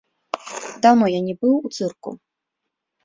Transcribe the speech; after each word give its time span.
Даўно 0.87 1.05
я 1.17 1.21
не 1.27 1.35
быў 1.43 1.55
у 1.69 1.73
цырку. 1.75 2.11